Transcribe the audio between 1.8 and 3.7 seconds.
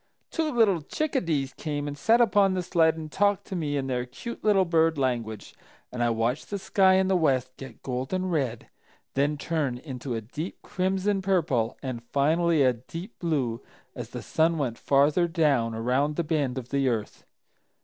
and sat upon the sled and talked to